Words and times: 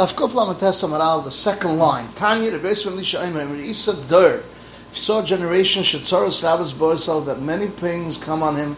Dafkuf 0.00 0.30
Lamatesa 0.30 0.88
Maral, 0.88 1.22
the 1.24 1.30
second 1.30 1.76
line. 1.76 2.10
Tanya, 2.14 2.52
Yisrael 2.52 2.96
Lisha 2.96 3.22
Aimer, 3.22 3.54
Isa 3.56 4.02
Dur. 4.08 4.42
If 4.88 4.96
you 4.96 4.98
saw 5.02 5.22
a 5.22 5.26
generation, 5.26 5.82
Shetzoros 5.82 6.42
Rabbis 6.42 6.72
Boisel, 6.72 7.26
that 7.26 7.42
many 7.42 7.68
pains 7.68 8.16
come 8.16 8.42
on 8.42 8.56
him, 8.56 8.76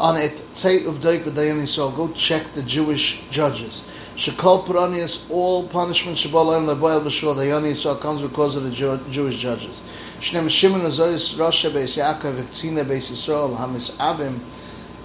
on 0.00 0.16
it, 0.16 0.32
Tzei 0.52 0.80
Ubdaik 0.80 1.22
B'dayan 1.22 1.62
Yisrael, 1.62 1.94
go 1.94 2.08
check 2.14 2.42
the 2.54 2.62
Jewish 2.64 3.22
judges. 3.30 3.88
Shekol 4.16 4.64
Peronius, 4.66 5.30
all 5.30 5.68
punishment 5.68 6.18
Shabbalayim 6.18 6.66
Leboel 6.66 7.00
B'Shul 7.04 7.36
Dayan 7.36 7.62
Yisrael 7.62 8.00
comes 8.00 8.20
because 8.20 8.56
of 8.56 8.64
the 8.64 8.70
Jew, 8.72 8.98
Jewish 9.12 9.36
judges. 9.36 9.80
Shnem 10.18 10.50
Shimon 10.50 10.80
Azoris 10.80 11.38
Rosh 11.38 11.66
Beis 11.66 11.96
Yaakov 12.02 12.34
V'Ktzine 12.34 12.84
Beis 12.84 13.12
Yisrael 13.12 13.56
Hamis 13.56 13.96
Abim 13.98 14.40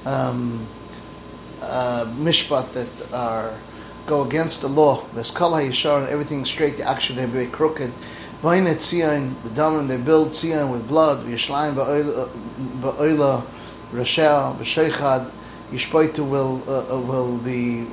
um, 0.07 0.65
uh, 1.61 2.05
Mishpat 2.17 2.73
that 2.73 3.13
are 3.13 3.55
go 4.10 4.23
against 4.23 4.62
the 4.62 4.68
law. 4.68 5.05
There's 5.14 5.30
kol 5.30 5.52
yishar 5.52 6.00
and 6.00 6.09
everything 6.09 6.44
straight. 6.44 6.80
Actually, 6.80 7.17
they're 7.17 7.27
very 7.27 7.48
crooked. 7.48 7.94
Vaynet 8.41 8.77
tzion, 8.77 9.36
the 9.44 9.50
daman 9.50 9.88
they 9.88 9.98
build 9.98 10.30
tzion 10.30 10.72
with 10.72 10.88
blood. 10.88 11.26
V'yishlayim 11.26 11.76
ba'oila 11.76 13.45
rashel 13.94 14.58
b'sheichad. 14.58 15.31
Yishpoitu 15.72 16.27
will 16.27 16.64
uh, 16.67 16.95
uh, 16.95 17.00
will 17.00 17.38
be 17.38 17.86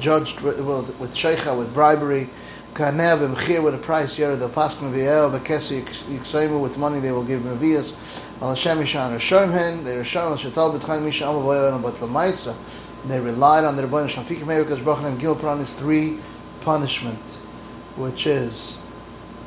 judged 0.00 0.40
with, 0.40 0.60
with, 0.60 0.98
with 0.98 1.56
with 1.56 1.72
bribery. 1.72 2.28
Kanev 2.74 3.20
b'mchir 3.20 3.62
with 3.62 3.74
a 3.74 3.78
price. 3.78 4.18
Yer 4.18 4.34
the 4.34 4.48
paskin 4.48 4.90
v'yel 4.92 5.38
b'kesi 5.38 5.82
yiksaimu 5.82 6.60
with 6.60 6.76
money 6.76 6.98
they 6.98 7.12
will 7.12 7.22
give 7.22 7.42
mevias. 7.42 8.26
Al 8.42 8.48
Hashem 8.48 8.78
yishan 8.78 9.14
rishon 9.14 9.52
hen. 9.52 9.84
They 9.84 9.94
rishon 9.94 10.32
al 10.32 10.36
shetal 10.36 10.76
b'tchaim 10.76 11.04
misha 11.04 11.26
amavoyel 11.26 11.80
but 11.80 11.94
lamaisa. 11.94 12.56
They 13.06 13.18
relied 13.18 13.64
on 13.64 13.76
the 13.76 13.82
Rebbeinu 13.82 14.08
Shafikim 14.08 14.44
Meirikas 14.44 14.78
Brachim 14.78 15.18
Gil 15.18 15.34
Pranis 15.34 15.74
three 15.74 16.18
punishment, 16.60 17.18
which 17.96 18.26
is 18.28 18.78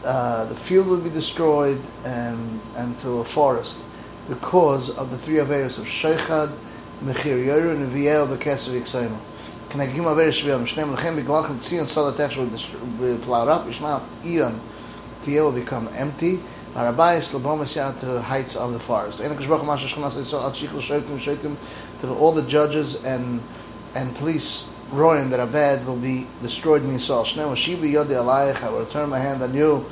uh, 0.03 0.45
the 0.45 0.55
field 0.55 0.87
will 0.87 0.99
be 0.99 1.09
destroyed 1.09 1.81
and 2.03 2.59
and 2.75 2.97
to 2.99 3.19
a 3.19 3.23
forest 3.23 3.79
because 4.27 4.89
of 4.89 5.09
the 5.09 5.17
three 5.17 5.35
averos 5.35 5.79
of 5.79 5.85
Sheichad, 5.85 6.53
Mechir 7.01 7.45
Yoru, 7.45 7.71
and 7.71 7.89
Viel 7.91 8.27
Bekesav 8.27 8.79
Yiksayim. 8.79 9.17
Can 9.69 9.79
I 9.79 9.87
give 9.87 10.05
a 10.05 10.15
very 10.15 10.31
shviyam? 10.31 10.63
Shneim 10.65 10.95
lechem 10.95 11.21
beglachim 11.21 11.57
tzion 11.57 11.83
salatech 11.85 12.37
will 12.37 12.47
be 12.47 13.23
plowed 13.23 13.47
up. 13.47 13.65
Yishmael 13.65 14.01
Ion 14.25 14.59
Tiel 15.23 15.45
will 15.45 15.59
become 15.59 15.89
empty. 15.93 16.39
Arabayis 16.75 17.33
Labomas 17.33 17.73
Yad 17.75 17.99
to 18.01 18.05
the 18.05 18.21
heights 18.21 18.55
of 18.55 18.73
the 18.73 18.79
forest. 18.79 19.21
All 22.03 22.31
the 22.33 22.41
judges 22.43 23.03
and 23.03 23.41
and 23.95 24.13
police 24.15 24.69
royim 24.91 25.29
that 25.29 25.39
are 25.39 25.47
bad 25.47 25.87
will 25.87 25.95
be 25.95 26.27
destroyed 26.41 26.83
in 26.83 26.89
Yisrael. 26.89 27.23
Shnei 27.23 27.47
Moshivi 27.49 27.93
Yodi 27.93 28.09
Alayich, 28.09 28.61
I 28.61 28.69
will 28.69 28.81
return 28.81 29.09
my 29.09 29.19
hand 29.19 29.41
on 29.41 29.53
you. 29.53 29.85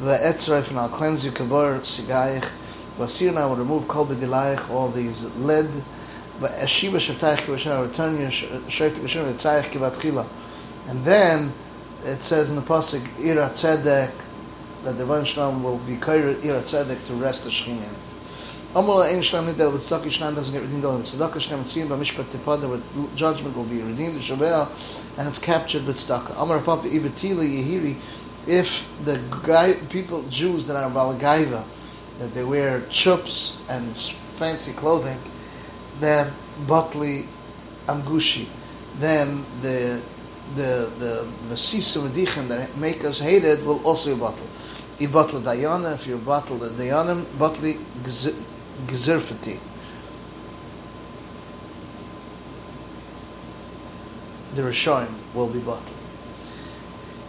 Ve'etzreif, 0.00 0.70
and 0.70 0.78
I'll 0.78 0.88
cleanse 0.88 1.26
you, 1.26 1.30
Kabor 1.30 1.80
Sigayich. 1.80 2.50
Vasir, 2.96 3.28
and 3.28 3.38
I 3.38 3.44
will 3.44 3.56
remove 3.56 3.86
Kol 3.86 4.06
B'dilayich, 4.06 4.70
all 4.70 4.88
these 4.88 5.24
lead. 5.36 5.68
Ve'eshiva 6.40 6.96
Shavtayich 6.96 7.40
Kivashem, 7.40 7.70
I 7.70 7.80
will 7.80 7.88
return 7.88 8.18
you, 8.18 8.28
Shavtayich 8.28 8.94
Kivashem, 8.94 9.34
Ve'tzayich 9.34 9.64
Kivatchila. 9.64 10.26
And 10.88 11.04
then, 11.04 11.52
it 12.04 12.22
says 12.22 12.48
in 12.48 12.56
the 12.56 12.62
Pasuk, 12.62 13.06
Ira 13.22 13.50
Tzedek, 13.50 14.10
that 14.84 14.96
the 14.96 15.04
Rebbeinu 15.04 15.26
Shalom 15.26 15.62
will 15.62 15.78
be 15.78 15.96
Kair 15.96 16.42
Ira 16.44 16.62
Tzedek 16.62 17.06
to 17.06 17.14
rest 17.14 17.44
the 17.44 17.50
Shechin 17.50 17.76
in 17.76 17.82
it. 17.82 17.90
Amala 18.74 19.12
Ein 19.12 19.22
Shalom 19.22 19.52
Nidel, 19.52 19.72
but 19.72 19.80
Tzedakah 19.82 20.10
Shalom 20.10 20.34
doesn't 20.34 20.54
get 20.54 20.62
redeemed 20.62 20.84
of 20.84 21.00
it. 21.00 21.04
Tzedakah 21.04 21.40
Shalom 21.40 21.64
Tzim, 21.64 21.88
B'mishpat 21.88 22.24
Tipada, 22.24 22.68
with 22.70 23.16
judgment 23.16 23.56
will 23.56 23.64
be 23.64 23.82
redeemed, 23.82 24.16
the 24.16 24.20
Shabbat, 24.20 25.18
and 25.18 25.28
it's 25.28 25.38
captured 25.38 25.84
with 25.86 25.96
Tzedakah. 25.96 26.40
Amar 26.40 26.60
Papa 26.60 26.88
Ibetili 26.88 27.62
Yehiri, 27.62 27.96
if 28.46 28.90
the 29.04 29.20
guy, 29.44 29.74
people, 29.88 30.22
Jews 30.28 30.66
that 30.66 30.76
are 30.76 30.90
Balagaiva, 30.90 31.64
that 32.18 32.34
they 32.34 32.44
wear 32.44 32.80
chups 32.82 33.58
and 33.68 33.96
fancy 33.96 34.72
clothing, 34.72 35.18
then 35.98 36.32
Batli 36.66 37.26
Amgushi, 37.86 38.46
then 38.98 39.44
the 39.62 40.00
the 40.56 40.92
the 40.98 41.28
the 41.48 41.56
sisa 41.56 42.00
medichin 42.00 42.48
that 42.48 42.76
make 42.76 43.04
us 43.04 43.18
hate 43.18 43.44
it 43.44 43.64
will 43.64 43.84
also 43.86 44.14
be 44.14 44.20
bottled. 44.20 44.49
I 45.00 45.06
bottle 45.06 45.40
dayana 45.40 45.94
if 45.94 46.06
you 46.06 46.18
bottle 46.18 46.58
the 46.58 46.68
dayanim 46.68 47.24
bottle 47.38 47.72
gzirfati. 48.86 49.58
The 54.54 54.62
Rishonim 54.62 55.14
will 55.32 55.46
be 55.46 55.60
bottled. 55.60 55.96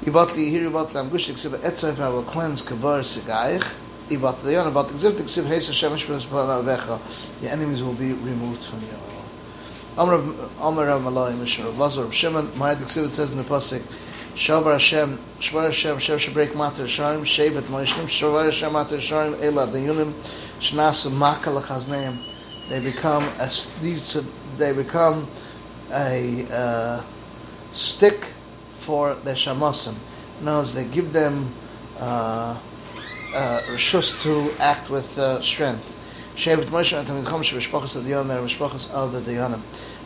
I 0.06 0.09
bottle 0.09 0.36
here 0.36 0.70
bottle 0.70 1.02
amgush 1.02 1.32
ksiv 1.32 1.59
etzayf 1.59 2.00
I 2.00 2.09
will 2.09 2.24
cleanse 2.24 2.62
kabar 2.62 3.00
sigaich. 3.00 3.78
I 4.12 4.18
bottle 4.18 4.50
dayana 4.50 4.74
bottle 4.74 4.98
gzirfati 4.98 5.24
ksiv 5.24 5.44
heis 5.44 5.68
Hashem 5.68 5.94
shpenes 5.94 6.26
vecha. 6.26 7.00
Your 7.42 7.52
enemies 7.52 7.82
will 7.82 7.94
be 7.94 8.12
removed 8.12 8.66
from 8.66 8.82
you. 8.82 8.88
Amr 9.98 10.22
Amr 10.59 10.88
Rav 10.88 11.03
Malay 11.03 11.36
Mishra 11.36 11.70
Lazar 11.70 12.12
Shimon 12.12 12.48
Ksiv 12.48 13.08
it 13.08 13.16
says 13.16 13.32
in 13.32 13.38
the 13.38 13.44
pasuk 13.44 13.82
Shavar 14.36 14.74
Hashem 14.74 15.19
Shvar 15.40 15.66
Hashem 15.66 15.96
Hashem 15.96 16.18
Shabreik 16.18 16.56
Mater 16.56 16.84
Sharim 16.84 17.22
Shevet 17.22 17.64
Moishnim 17.64 18.06
Shavar 18.06 18.46
Hashem 18.46 18.74
Mater 18.74 18.97
Sharim 18.97 19.42
Ela 19.42 19.68
Dayunim 19.68 20.14
Shnas 20.59 21.09
Makal 21.09 21.62
Chazneim 21.62 22.31
they 22.72 22.80
become 22.80 23.24
a, 23.38 23.52
these 23.81 24.18
they 24.58 24.72
become 24.72 25.28
a 25.91 26.46
uh, 26.50 27.03
stick 27.74 28.28
for 28.80 29.16
the 29.16 29.31
shamasim. 29.31 29.96
Words, 30.41 30.74
they 30.74 30.86
give 30.86 31.12
them 31.12 31.53
uh, 32.00 32.58
uh, 33.36 33.78
to 33.78 34.52
act 34.58 34.90
with 34.90 35.18
uh, 35.20 35.41
strength. 35.41 35.97
Shevet 36.36 36.64
Moshe 36.66 36.97
and 36.97 37.06
Tamid 37.06 37.25
Chomish 37.25 37.53
Mishpachas 37.53 37.97
of 37.97 38.03
Dayan, 38.06 38.28
they're 38.28 38.41
Mishpachas 38.41 38.90
of 38.91 39.12
the 39.12 39.20
Dayanim. 39.20 39.62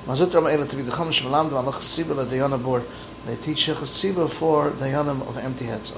Mazut 0.07 0.33
Rama 0.33 0.49
Ela 0.49 0.65
Tamid 0.65 0.89
Chomish 0.89 1.23
Malam 1.23 1.51
Dvan 1.51 1.71
Lach 1.71 2.27
the 2.27 2.35
Dayana 2.35 2.61
Bor. 2.61 2.83
They 3.25 3.35
teach 3.37 3.65
Chesiba 3.67 4.29
for 4.29 4.71
Dayanim 4.71 5.27
of 5.27 5.37
empty 5.37 5.65
heads. 5.65 5.93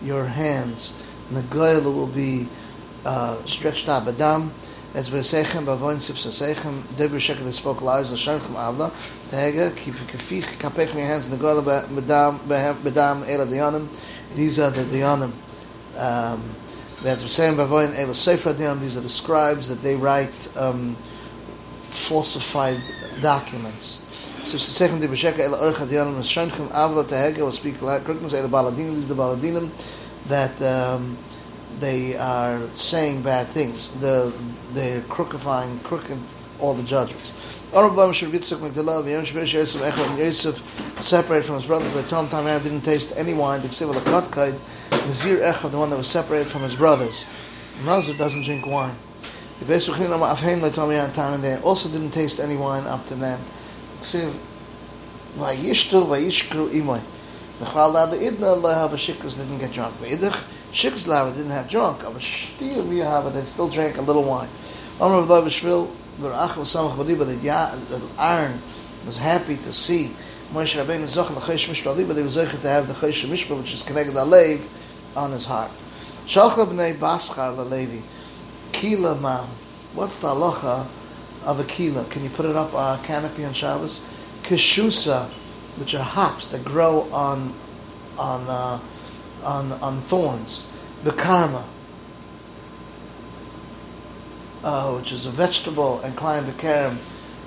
Your 0.00 0.24
hands. 0.24 0.94
Nagoyla 1.30 1.84
will 1.84 2.06
be 2.06 2.48
uh, 3.04 3.44
stretched 3.44 3.88
out. 3.88 4.04
Badam 4.04 4.50
as 4.94 5.08
sif 5.08 6.16
sasechem 6.16 6.82
that 6.96 7.52
spoke 7.52 7.82
lies 7.82 8.10
avla 8.10 8.90
tehega 9.30 9.76
keep 9.76 9.94
kafich 9.94 10.44
kapech 10.58 10.94
your 10.94 11.04
hands 11.04 11.28
nagoyla 11.28 11.62
badam 11.62 12.38
badam 12.38 13.28
ela 13.28 13.88
these 14.34 14.58
are 14.58 14.70
the 14.70 14.82
diyanim 14.84 15.32
um, 15.96 16.42
that 17.02 17.20
we're 17.20 17.28
saying 17.28 17.54
bavoin 17.54 17.94
ela 17.98 18.14
sefer 18.14 18.52
these 18.52 18.96
are 18.96 19.02
the 19.02 19.10
scribes 19.10 19.68
that 19.68 19.82
they 19.82 19.94
write 19.94 20.56
um, 20.56 20.96
falsified 22.08 22.80
documents 23.20 24.00
so 24.48 24.56
sasechem 24.56 25.00
debir 25.00 25.16
shekel 25.16 25.40
ela 25.40 25.58
orcha 25.58 25.86
diyanim 25.86 26.18
l'shanchem 26.18 26.68
avla 26.70 27.04
tehega 27.04 27.38
will 27.38 27.52
speak 27.52 27.80
like 27.82 28.02
kruknas 28.04 28.34
ela 28.34 28.48
baladinim 28.48 28.94
these 28.94 29.08
the 29.08 29.14
baladinim 29.14 29.70
that 30.28 30.60
um, 30.62 31.16
they 31.80 32.16
are 32.16 32.66
saying 32.74 33.22
bad 33.22 33.48
things. 33.48 33.88
The 34.00 34.32
they're 34.72 35.00
crookifying, 35.02 35.82
crooked 35.82 36.18
all 36.60 36.74
the 36.74 36.82
judgments. 36.82 37.32
Yosef 40.18 41.02
separated 41.02 41.44
from 41.44 41.56
his 41.56 41.66
brothers. 41.66 41.94
They 41.94 42.02
told 42.02 42.24
him 42.24 42.30
Tamar 42.30 42.60
didn't 42.60 42.80
taste 42.80 43.12
any 43.16 43.34
wine. 43.34 43.62
The 43.62 43.68
Ksiv 43.68 43.92
Katkait, 44.00 44.58
Nazir 45.06 45.38
Echad, 45.38 45.70
the 45.70 45.78
one 45.78 45.90
that 45.90 45.96
was 45.96 46.08
separated 46.08 46.50
from 46.50 46.62
his 46.62 46.74
brothers. 46.74 47.24
Nazir 47.84 48.16
doesn't 48.16 48.42
drink 48.44 48.66
wine. 48.66 48.96
They 49.60 49.74
also 51.62 51.88
didn't 51.88 52.10
taste 52.10 52.40
any 52.40 52.56
wine 52.56 52.86
up 52.86 53.06
to 53.08 53.14
then. 53.14 53.40
Vayishtu 55.36 56.06
Vayishkru 56.06 56.70
Imoy. 56.70 57.00
The 57.58 57.64
Chalad 57.64 58.10
the 58.12 58.18
Idna 58.18 58.46
Allah 58.46 58.88
Havashikras 58.88 59.36
didn't 59.36 59.58
get 59.58 59.72
drunk. 59.72 59.96
Vayidach 59.96 60.44
Shikslav 60.72 61.34
didn't 61.36 61.50
have 61.50 61.68
drunk. 61.68 62.02
But 62.02 62.22
still, 62.22 62.84
we 62.84 62.98
have 62.98 63.26
it. 63.26 63.30
They 63.30 63.42
still 63.42 63.68
drank 63.68 63.96
a 63.98 64.02
little 64.02 64.24
wine. 64.24 64.48
Amr 65.00 65.16
of 65.16 65.26
Lavishvil, 65.28 65.90
the 66.18 66.28
Rach 66.28 66.56
was 66.56 66.72
Samach 66.74 66.96
Badiba, 66.96 67.26
the 67.26 68.22
Aaron 68.22 68.60
was 69.06 69.16
happy 69.16 69.56
to 69.56 69.72
see 69.72 70.12
Moshe 70.52 70.82
Rabbeinu 70.82 71.04
Zoch 71.04 71.28
the 71.28 71.40
Chesh 71.40 71.68
Mishpah 71.68 72.06
but 72.06 72.16
they 72.16 72.22
were 72.22 72.28
Zoch 72.28 72.50
to 72.60 72.68
have 72.68 72.88
the 72.88 72.94
Chesh 72.94 73.28
Mishpah, 73.28 73.58
which 73.58 73.74
is 73.74 73.82
connected 73.82 74.12
to 74.12 74.24
Lev, 74.24 74.66
on 75.16 75.30
his 75.32 75.44
heart. 75.44 75.70
Shalcha 76.26 76.66
b'nei 76.66 76.94
Baschar 76.94 77.54
Levi, 77.70 78.00
Kila 78.72 79.16
ma. 79.16 79.46
What's 79.94 80.18
the 80.18 80.28
halacha 80.28 80.86
of 81.44 81.60
a 81.60 81.64
kila? 81.64 82.04
Can 82.06 82.24
you 82.24 82.30
put 82.30 82.46
it 82.46 82.56
up 82.56 82.74
on 82.74 82.98
a 82.98 83.02
canopy 83.02 83.44
on 83.44 83.52
Shabbos? 83.52 84.00
Kishusa, 84.42 85.28
which 85.78 85.94
are 85.94 86.02
hops 86.02 86.48
that 86.48 86.64
grow 86.64 87.02
on 87.12 87.54
on 88.18 88.48
uh, 88.48 88.80
on 89.44 89.72
on 89.72 90.00
thorns. 90.02 90.66
Bekarma, 91.04 91.64
uh, 94.64 94.92
which 94.94 95.12
is 95.12 95.26
a 95.26 95.30
vegetable, 95.30 96.00
and 96.00 96.16
climb 96.16 96.44
bekarm, 96.44 96.98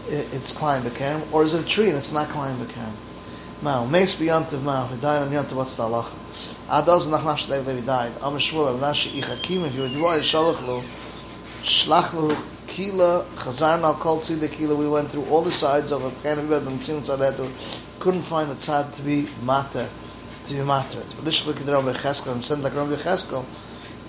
it's 0.07 0.51
Klein 0.51 0.83
Bekem, 0.83 1.31
or 1.31 1.43
is 1.43 1.53
it 1.53 1.65
a 1.65 1.67
tree 1.67 1.89
and 1.89 1.97
it's 1.97 2.11
not 2.11 2.29
Klein 2.29 2.57
Bekem? 2.57 2.93
Now, 3.61 3.85
Meis 3.85 4.15
B'yantiv 4.19 4.63
Mao, 4.63 4.85
if 4.85 4.91
he 4.91 4.97
died 4.97 5.21
on 5.21 5.29
Yantiv, 5.29 5.53
what's 5.53 5.75
the 5.75 5.83
halacha? 5.83 6.15
Adoz 6.67 7.09
nach 7.09 7.23
Nash 7.23 7.47
Lev 7.47 7.67
Levi 7.67 7.85
died. 7.85 8.11
Am 8.21 8.33
Shmuel, 8.33 8.79
Nash 8.79 9.07
Ichakim, 9.09 9.67
if 9.67 9.75
you 9.75 9.81
would 9.81 10.01
worry, 10.01 10.21
Shalach 10.21 10.65
Lu, 10.65 10.81
Shlach 11.63 12.13
Lu, 12.13 12.35
Kila, 12.65 13.25
Chazar 13.35 13.79
Mal 13.79 13.93
Kol 13.95 14.19
Tzideh 14.19 14.51
Kila, 14.51 14.75
we 14.75 14.87
went 14.87 15.09
through 15.09 15.25
all 15.25 15.43
the 15.43 15.51
sides 15.51 15.91
of 15.91 16.03
a 16.03 16.09
bed, 16.23 16.39
and 16.39 16.49
Tzim 16.49 17.01
Tzadet, 17.01 17.37
couldn't 17.99 18.23
find 18.23 18.49
the 18.49 18.55
tzad 18.55 18.95
to 18.95 19.01
be 19.03 19.27
matter, 19.43 19.87
to 20.45 20.53
be 20.53 20.61
matter. 20.61 20.99
This 21.21 21.45
look 21.45 21.59
at 21.59 21.67
the 21.67 21.73
Rabbi 21.73 21.93
Cheskel, 21.93 22.31
and 22.31 22.43
send 22.43 22.63
like 22.63 22.73
Rabbi 22.73 22.95
Cheskel, 22.95 23.45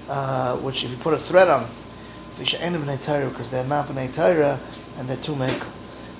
uh, 0.08 0.56
which 0.56 0.82
if 0.82 0.90
you 0.90 0.96
put 0.96 1.12
a 1.12 1.18
thread 1.18 1.48
on 1.48 1.64
it, 1.64 1.70
Fisha 2.38 2.58
Ena 2.58 2.78
B'nai 2.78 3.04
Torah, 3.04 3.28
because 3.28 3.50
they're 3.50 3.64
not 3.64 3.86
B'nai 3.86 4.14
Torah, 4.14 4.58
and 4.96 5.06
they're 5.06 5.18
two 5.18 5.34
Mekel. 5.34 5.70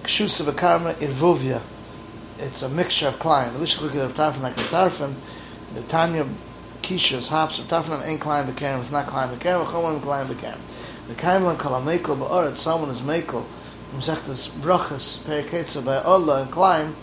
Kshusa 0.03 0.53
V'karma 0.53 0.95
Irvuvia, 0.97 1.63
it's 2.39 2.61
a 2.61 2.69
mixture 2.69 3.09
of 3.09 3.19
klein. 3.19 3.49
At 3.49 3.55
the 3.55 3.67
tarfin 3.67 4.43
like 4.43 4.57
the 4.57 4.63
tarfin, 4.65 5.15
the 5.73 5.81
Tanya 5.83 6.27
Kishas, 6.83 7.29
hops, 7.29 7.57
the 7.57 7.65
tarfin 7.65 8.07
ain't 8.07 8.21
klein 8.21 8.47
B'kerem, 8.53 8.81
it's 8.81 8.91
not 8.91 9.07
klein 9.07 9.35
B'kerem, 9.35 9.65
Chomim 9.65 10.03
klein 10.03 10.27
B'kerem. 10.27 10.59
The 11.09 11.15
kaimlan 11.15 11.59
kol 11.59 11.73
ha-mekel 11.73 12.17
ba'oret, 12.17 12.57
someone 12.57 12.91
is 12.91 13.01
mekel, 13.01 13.45
Mesechtes 13.93 14.49
brachas, 14.49 15.19
periketza 15.25 15.85
by 15.85 15.97
Allah 15.97 16.43
and 16.43 16.51
klein, 16.51 16.95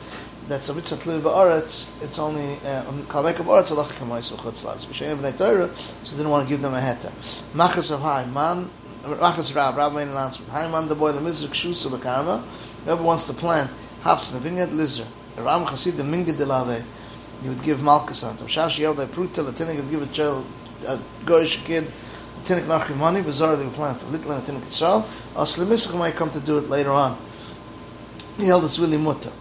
that's 0.47 0.69
a 0.69 0.73
mitzvah 0.73 0.95
tlu 0.95 1.21
ba'aretz, 1.21 2.01
it's 2.01 2.17
only 2.17 2.53
uh, 2.65 2.83
kol 3.09 3.23
mekel 3.23 3.45
ba'aretz 3.45 3.75
alach 3.75 3.91
kamois 3.91 4.31
v'chutz 4.31 4.63
lav. 4.63 4.81
So 4.81 4.89
V'shein 4.89 5.17
b'nei 5.17 5.75
so 6.05 6.15
didn't 6.15 6.29
want 6.29 6.47
to 6.47 6.53
give 6.53 6.61
them 6.61 6.73
a 6.73 6.79
heter. 6.79 7.11
Machas 7.53 7.91
of 7.91 7.99
high, 7.99 8.25
man, 8.25 8.69
Machas 9.03 9.55
Rav, 9.55 9.77
Rav 9.77 9.93
made 9.93 10.03
an 10.03 10.09
announcement. 10.09 10.51
High 10.51 10.69
man 10.71 10.87
the 10.87 10.95
boy, 10.95 11.11
the 11.11 11.19
mizr 11.19 11.47
kshusa 11.47 11.89
b'karma, 11.89 12.43
whoever 12.85 13.03
wants 13.03 13.25
to 13.25 13.33
plant 13.33 13.69
hops 14.01 14.31
in 14.31 14.37
a 14.37 14.39
vineyard, 14.39 14.71
lizard. 14.71 15.07
Ram 15.37 15.65
Chasid 15.65 15.97
the 15.97 16.03
Minga 16.03 16.35
de 16.35 16.45
Lave, 16.45 16.83
you 17.43 17.49
would 17.49 17.63
give 17.63 17.81
Malchus 17.81 18.23
on. 18.23 18.37
Shash 18.37 18.79
Yel 18.79 18.93
de 18.93 19.05
Pruta, 19.07 19.45
the 19.45 19.51
Tinnik 19.51 19.77
would 19.77 19.89
give 19.89 20.01
a 20.01 20.07
child, 20.07 20.45
a 20.85 20.99
goyish 21.25 21.63
kid, 21.65 21.89
the 22.44 22.53
Tinnik 22.56 22.65
Nachri 22.65 22.95
money, 22.95 23.21
Bizarre 23.21 23.56
they 23.56 23.63
would 23.65 23.74
plant 23.74 24.01
a 24.01 24.06
little 24.06 24.31
in 24.31 24.44
the 24.44 24.51
Tinnik 24.51 24.62
Yisrael. 24.62 25.03
Asli 25.36 25.65
Misach 25.65 25.97
might 25.97 26.15
come 26.15 26.30
to 26.31 26.39
do 26.39 26.57
it 26.57 26.69
later 26.69 26.91
on. 26.91 27.18
He 28.38 28.45
held 28.45 28.63
it's 28.65 28.80
really 28.80 28.97
mutter. 28.97 29.31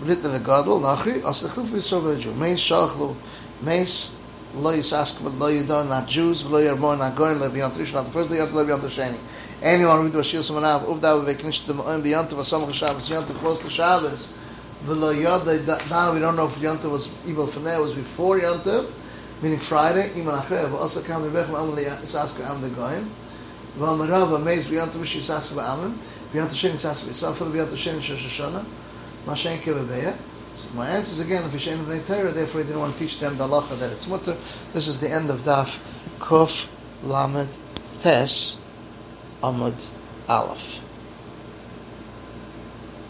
Brit 0.00 0.22
the 0.22 0.38
Gadol, 0.38 0.80
Nachri, 0.80 1.20
Asli 1.22 1.48
Chuf 1.48 1.66
B'Yisrael 1.66 2.16
B'Jew. 2.16 2.36
Meis 2.36 2.60
Shalchlu, 2.60 3.16
Meis, 3.62 4.16
Lo 4.54 4.72
Yisask, 4.72 5.22
but 5.22 5.32
Lo 5.34 5.50
Yidon, 5.50 5.88
not 5.88 6.06
Jews, 6.06 6.44
Lo 6.46 6.60
Yarbon, 6.60 6.98
not 6.98 7.14
going, 7.16 7.38
Lo 7.38 7.48
B'Yant 7.50 7.72
Rishon, 7.72 7.94
not 7.94 8.06
the 8.06 8.12
first, 8.12 8.30
Lo 8.30 8.36
Yant, 8.36 8.52
Lo 8.52 8.64
B'Yant 8.66 8.82
the 8.82 8.88
Sheni. 8.88 9.18
Anyone 9.62 10.04
read 10.04 10.12
the 10.12 10.20
Shil 10.20 10.40
Samanav, 10.40 10.84
Uvda, 10.84 11.24
V'Veknish, 11.24 11.66
the 11.66 11.74
Mo'en, 11.74 12.02
B'Yant, 12.02 12.28
V'Samach 12.28 12.72
Shabbos, 12.74 13.08
Yant, 13.08 13.26
close 13.38 13.60
to 13.60 13.70
Shabbos, 13.70 14.32
V'lo 14.84 15.12
yada, 15.14 15.62
now 15.88 16.12
we 16.12 16.18
don't 16.18 16.34
know 16.34 16.46
if 16.46 16.56
Yontav 16.56 16.90
was 16.90 17.06
Ibal 17.24 17.46
Faneh, 17.46 17.80
was 17.80 17.94
before 17.94 18.40
Yontav, 18.40 18.90
meaning 19.42 19.58
Friday, 19.58 20.12
Iman 20.20 20.44
but 20.48 20.78
also 20.78 21.02
Kam 21.02 21.22
Lebech, 21.22 21.48
Am 21.48 21.74
Li 21.74 21.84
Yisaska 21.84 22.48
Am 22.48 22.62
the 22.62 22.70
Goyim, 22.70 23.10
V'al 23.76 23.98
Merav, 23.98 24.28
Amez, 24.28 24.68
V'yontav, 24.68 24.92
Vish 24.92 25.16
Yisaska 25.16 25.54
Ba'amim, 25.54 25.94
V'yontav 26.32 26.54
Shen 26.54 26.72
Yisaska 26.72 27.10
B'Yisrael, 27.10 27.34
V'yontav 27.34 27.52
V'yontav 27.52 27.76
Shen 27.76 27.98
Shosh 27.98 28.28
Hashanah, 28.28 28.64
Mashen 29.26 29.58
Kebebeya. 29.58 30.16
So 30.56 30.68
my 30.74 30.88
answer 30.88 31.12
is 31.12 31.20
again, 31.20 31.44
if 31.44 31.50
Yishen 31.50 31.84
B'nai 31.84 32.06
Torah, 32.06 32.30
therefore 32.30 32.60
he 32.60 32.66
didn't 32.66 32.80
want 32.80 32.92
to 32.94 32.98
teach 33.00 33.18
them 33.18 33.36
the 33.36 33.48
halacha 33.48 33.78
that 33.78 33.90
it's 33.90 34.06
mutter. 34.06 34.36
This 34.72 34.86
is 34.86 35.00
the 35.00 35.10
end 35.10 35.28
of 35.30 35.40
Daf 35.40 35.78
Kuf 36.20 36.68
Lamed 37.02 37.48
Tes 38.00 38.58
Amud 39.42 39.74
Aleph. 40.28 40.81